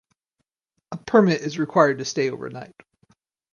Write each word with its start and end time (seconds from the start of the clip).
A 0.91 0.97
permit 0.97 1.41
is 1.41 1.59
required 1.59 1.99
to 1.99 2.05
stay 2.05 2.31
overnight. 2.31 2.73